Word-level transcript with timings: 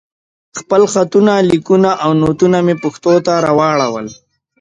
خپل 0.59 0.81
خطونه، 0.93 1.33
ليکونه 1.49 1.91
او 2.03 2.11
نوټونه 2.21 2.57
مې 2.65 2.75
پښتو 2.83 3.13
ته 3.25 3.33
راواړول. 3.45 4.07